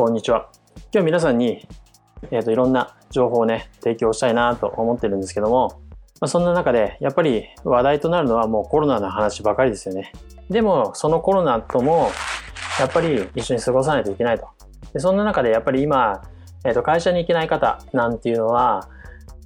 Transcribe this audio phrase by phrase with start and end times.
[0.00, 0.48] こんにちは。
[0.94, 1.68] 今日皆さんに、
[2.30, 5.82] えーと、いろんな情報をね、提供したいなと思ってるんですけども、
[6.22, 10.10] まあ、そんな中でやっぱり話題となるのはもうコロナの話ばかりですよね。
[10.48, 12.10] でも、そのコロナとも
[12.78, 14.48] やっぱり一緒に過ごさないといけないと。
[14.94, 16.22] でそんな中でやっぱり今、
[16.64, 18.88] えーと会社に行けない方なんていうのは、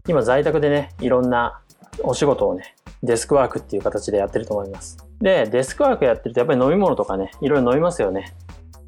[0.07, 1.63] 今在宅でね、いろんな
[2.05, 4.99] お仕事をね、デスクワークっていう形でやってると思います。
[5.21, 8.37] で、デスクワークやってるとやっぱり飲み物とかね、いろいろ飲みますよね。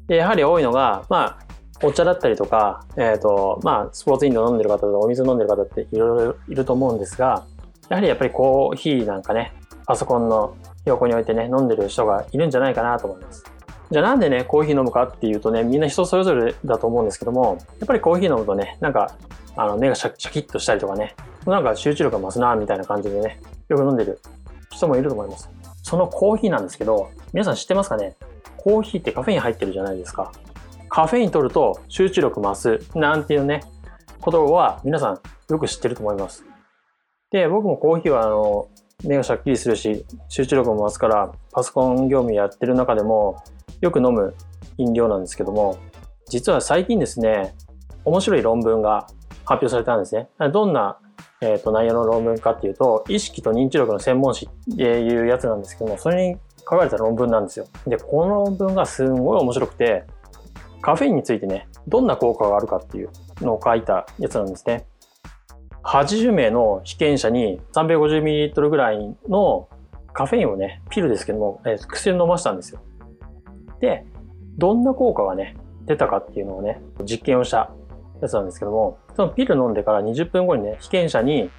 [0.07, 1.46] で、やはり多いのが、まあ、
[1.83, 7.45] お茶だったりとか、えっ、ー、と、まあ、スポーツ飲料飲んでる方とかお水飲んでる方っていろいろいると思うんですが、
[7.89, 9.53] やはりやっぱりコーヒーなんかね、
[9.85, 13.43] パソコンの横に置いてね、飲んでる人がいるんじゃないかなと思います。
[13.89, 19.15] じゃあなんでね、コーヒー飲むかっていうとね、みんな人それぞれだと思うんですけども、やっぱりコーヒー飲むとね、なんか、
[19.55, 21.15] あの、目がシャシャキッとしたりとかね、
[21.45, 24.19] なんか集中力が増すな、みたいな感じでね、よく飲んでる
[24.71, 25.49] 人もいると思います。
[25.83, 28.17] そのコーヒーなんですけど、皆さん知ってますかね？
[28.57, 30.33] コーヒーってカフェイン入ってるじゃないですか。
[30.89, 33.61] カフェイン取ると集中力増すなんていうね、
[34.21, 36.43] ことは皆さんよく知ってると思います。
[37.31, 38.69] で、僕もコーヒーはあの、
[39.03, 43.43] 目がシャッキリするし、集中力も増すから、パソコン業務やってる中でも
[43.81, 44.33] よく飲む
[44.77, 45.77] 飲料なんですけども、
[46.29, 47.55] 実は最近ですね、
[48.05, 49.07] 面白い論文が
[49.45, 50.29] 発表されたんですね。
[50.51, 50.97] どんな、
[51.41, 57.67] えーと、内容の論文かっていうと、意識と認知力の専門誌っていうやつなんですけども、それに書かれた論文なんですよ。
[57.85, 60.05] で、この論文がすんごい面白くて、
[60.81, 63.09] カフェインについてね、どんな効果があるかっていう
[63.41, 64.85] のを書いたやつなんですね。
[65.83, 69.69] 80名の被験者に 350ml ぐらいの
[70.13, 72.81] カフェインをね、ピルですけども、えー、薬を飲ましたんですよ。
[73.79, 74.05] で、
[74.57, 75.55] どんな効果がね、
[75.85, 77.71] 出たかっていうのをね、実験をした
[78.21, 81.49] やつなんですけども、そのピル飲んでから20分後にね、被験者に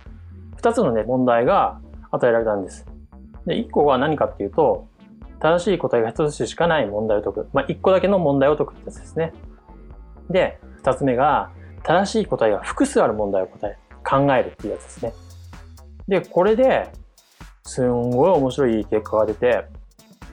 [0.61, 1.81] 2つのね、問題が
[2.11, 2.85] 与えられたんです。
[3.47, 4.89] で、1個は何かっていうと、
[5.41, 7.49] 正しい答えが1つしかない問題を解く。
[7.53, 9.33] まあ、1個だけの問題を解くってやつですね。
[10.31, 11.51] で、2つ目が、
[11.85, 15.13] 正しい答えが複数ある問題を答え、考えるっていうやつですね。
[16.09, 16.91] で、これで、
[17.65, 19.65] すんごい面白い結果が出て、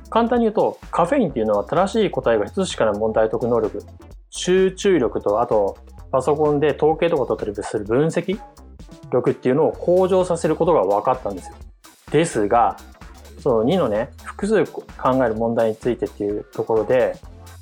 [0.09, 3.83] 簡単に言うと、カフェインっていうのは正しい答えが1つしかない問題を解く能力、
[4.29, 5.77] 集中力と、あと、
[6.11, 8.39] パソコンで統計とかを取ったりする分析
[9.11, 11.55] 力っていうのを向上させることが分かったんですよ。
[12.11, 12.77] ですが、
[13.39, 14.83] その2のね、複数考
[15.25, 17.17] える問題についてっていうところで、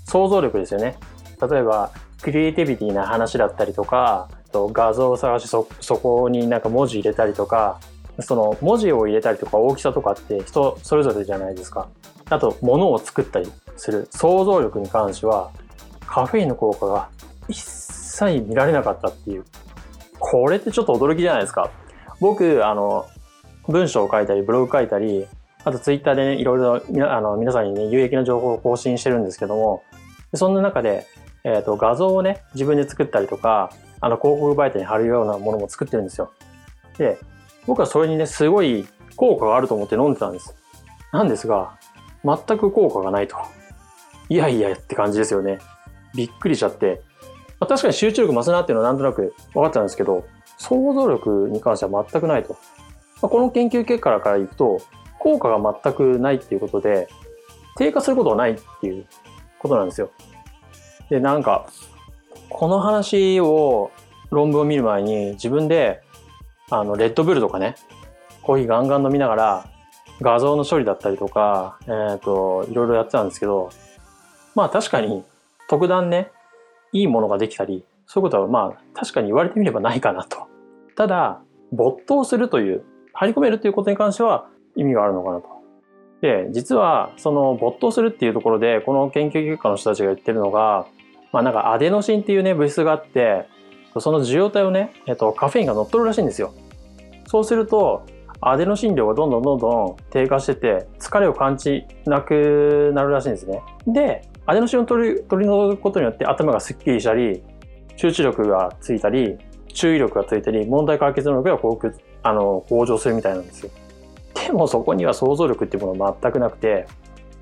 [0.06, 0.98] 想像力ですよね。
[1.42, 1.92] 例えば、
[2.22, 7.80] クリエイティビティな話だったりとか、と画像を探しそ、そこになんか文字入れたりとか、
[8.20, 11.90] その文字を入れたりとか大きさとかって人それぞれじゃないですか。
[12.30, 15.52] あと、物を作ったりする想像力に関しては、
[16.06, 17.10] カフェインの効果が
[17.50, 19.44] 一切見られなかったっていう。
[20.20, 21.70] これってちょっと驚きじゃないですか。
[22.22, 23.08] 僕、あの、
[23.68, 25.28] 文章を書いたり、ブログ書いたり、
[25.66, 29.84] あとツイッターでね、いろいろあの皆さんにね、有益な情報を更新してるんですけども、
[30.34, 31.08] そんな中で、
[31.44, 36.32] えっ、ー、と、画像をね、自分で作ったりとか、あの、広告媒体に貼るようなものも作ってるんですよ。
[36.98, 37.18] で、
[37.66, 40.56] 僕はそれにね、すごい効果があると思って飲んでたんです。
[41.12, 41.78] なんですが、
[42.24, 43.38] 全く効果がないと。
[44.30, 45.60] いやいやって感じですよね。
[46.16, 47.02] びっくりしちゃって。
[47.60, 50.26] まあ、確かに集中力増すなっていうのはなんとなく分かったんですけど、
[50.58, 52.54] 想像力に関しては全くないと。
[53.22, 54.82] まあ、この研究結果からいくと、
[55.24, 57.08] 効果が全くないっていうことで、
[57.78, 59.06] 低下することはないっていう
[59.58, 60.12] ことなんですよ。
[61.10, 61.66] で、なんか、
[62.50, 63.92] この話を
[64.32, 66.02] 論文を見る前に自分で、
[66.70, 67.76] あの、レッドブルとかね、
[68.42, 69.66] コーヒーガンガン飲みながら、
[70.20, 73.70] 画像の処理だったりとか、えっ、ー、と、いろいろやってたんですけど、
[74.56, 75.24] まあ確かに
[75.70, 76.32] 特段ね、
[76.92, 80.48] いいものができたり、そういうことはまあ確かに言われてみればないかなと。
[80.98, 81.40] ただ、
[81.72, 82.84] 没頭するという、
[83.14, 85.48] 張り込めるということに関しては、意味があるのかなと。
[86.22, 90.88] で、実はその没頭するっていうところで、この研究結果の人たちが言ってるのが、
[91.32, 93.46] まあなんかアデノシンっていうね、物質があって、
[94.00, 96.54] その受容体をね、えっと、カフェインが乗っ取るらしいんですよ。
[97.28, 98.06] そうすると、
[98.42, 103.62] アデノシン量がどんどんどんどん低下してて、疲れを感じなくなるらしいんですね。
[103.88, 107.44] で、アデノシンを取り取り除くことによって頭がスッキリしたり、
[107.96, 109.38] 集中力がついたり、
[109.74, 111.94] 注意力がついたり、問題解決能力が
[112.24, 113.72] あの向上するみたいなんですよ。
[114.46, 116.88] でもそこには想像力っていうものは全くなくて、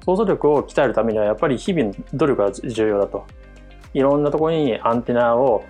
[0.06, 3.26] 想像力を鍛えるためにはやっぱり日々の努力が重要だと。
[3.94, 5.64] いろんなところにアンテナを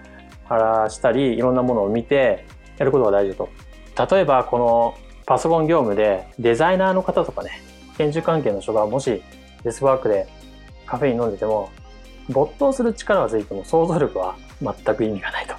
[0.46, 2.46] 張らしたり、いろんなものを見て
[2.78, 3.46] やることが大事だ
[4.06, 4.16] と。
[4.16, 4.96] 例えばこの
[5.26, 7.62] パソコン業務でデザイナーの方とかね、
[7.98, 9.22] 研究関係の人がもし
[9.64, 10.28] デスクワークで
[10.86, 11.70] カフェイン飲んでても、
[12.30, 15.56] 没頭する力はついても想像力は全く意味がないと。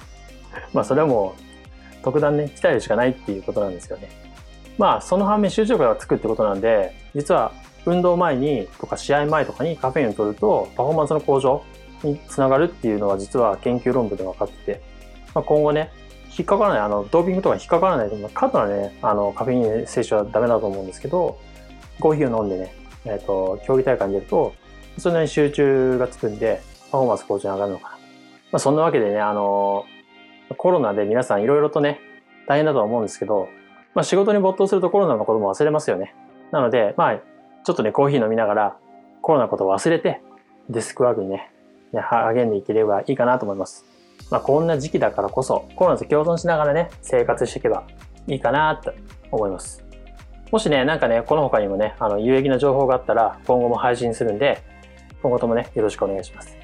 [0.73, 4.09] まあそれはもう特段ね、鍛えるしかないっていうことなんですよね。
[4.77, 7.51] まあその反面集中力がつくってことなんで実は
[7.85, 11.63] 運動前にとか試合前とかにカフェインを取るとパフォーマンスの向上
[12.03, 14.81] につながるっていうのは実は研究論文で分かってて、
[15.33, 15.91] まあ、今後ね、
[16.37, 21.37] 引っかからない、あの、ドーピングとか引っかからないと、まあ、過度なね、あの、カフェイン摂取はダメだと思うんですけど、
[21.99, 22.75] コーヒーを飲んでね、
[23.05, 24.53] えっ、ー、と、競技大会に出ると、
[24.97, 26.61] それなに集中がつくんで、
[26.91, 27.89] パフォーマンス向上に上がるのかな。
[27.89, 27.97] ま
[28.57, 29.85] あ、そんなわけでね、あの、
[30.57, 31.99] コロナで皆さんいろいろとね、
[32.47, 33.47] 大変だと思うんですけど、
[33.93, 36.15] まあ、仕事に没頭するとコロナのことも忘れますよね。
[36.51, 37.19] なので、まあ、
[37.63, 38.77] ちょっとね、コーヒー飲みながら、
[39.21, 40.21] コロナのことを忘れて、
[40.69, 41.51] デスクワークにね、
[41.93, 43.85] 励んでいければいいかなと思います。
[44.31, 47.83] まあ、こんな時期だからこそ、コロナと共存しながらね、生活していけば
[48.27, 48.93] いいかなと
[49.31, 49.83] 思います。
[50.51, 54.61] もしね、なんかね、この他にもね、あの、有益な情報があったら、今後も配信するんで、
[55.21, 56.55] 今後ともね、よろしくお願いします。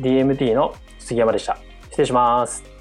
[0.00, 1.58] DMT の杉山でした。
[1.90, 2.73] 失礼します。